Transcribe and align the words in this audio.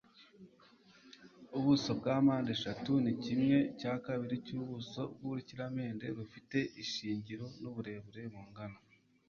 Ubuso 1.57 1.89
bwa 1.99 2.15
mpandeshatu 2.25 2.91
ni 3.03 3.13
kimwe 3.23 3.57
cya 3.79 3.93
kabiri 4.05 4.35
cyubuso 4.45 5.01
bwurukiramende 5.15 6.05
rufite 6.17 6.57
ishingiro 6.83 7.45
nuburebure 7.59 8.21
bungana 8.33 8.77